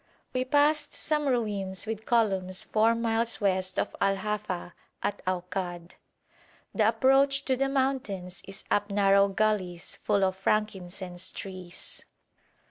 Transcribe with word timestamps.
We 0.33 0.45
passed 0.45 0.95
some 0.95 1.27
ruins 1.27 1.85
with 1.85 2.07
columns 2.07 2.63
four 2.63 2.95
miles 2.95 3.39
west 3.39 3.77
of 3.77 3.95
Al 4.01 4.15
Hafa 4.17 4.73
at 5.03 5.21
Aukad. 5.27 5.91
The 6.73 6.87
approach 6.87 7.45
to 7.45 7.55
the 7.55 7.69
mountains 7.69 8.41
is 8.47 8.63
up 8.71 8.89
narrow 8.89 9.27
gulleys 9.27 9.97
full 9.97 10.23
of 10.23 10.35
frankincense 10.37 11.31
trees. 11.31 12.03